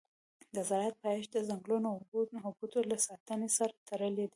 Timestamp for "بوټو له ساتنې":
2.57-3.49